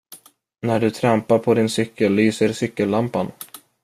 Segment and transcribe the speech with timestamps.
[0.61, 3.31] När du trampar på din cykel lyser cykellampan.